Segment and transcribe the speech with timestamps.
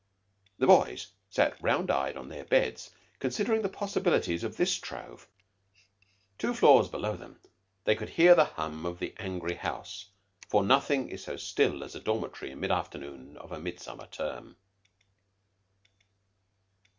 [0.57, 5.27] The boys sat round eyed on their beds considering the possibilities of this trove.
[6.39, 7.39] Two floors below them
[7.83, 10.07] they could hear the hum of the angry house;
[10.47, 14.57] for nothing is so still as a dormitory in mid afternoon of a midsummer term.